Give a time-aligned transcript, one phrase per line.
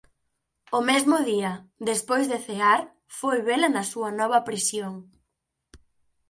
[0.77, 1.53] O mesmo día,
[1.89, 2.79] despois de cear,
[3.19, 4.93] foi vela na súa nova prisión.